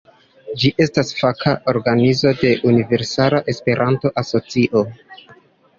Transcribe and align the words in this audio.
Ĝi 0.61 0.71
estas 0.85 1.13
faka 1.17 1.53
organizo 1.73 2.33
de 2.41 2.55
Universala 2.73 3.45
Esperanto-Asocio. 3.55 4.89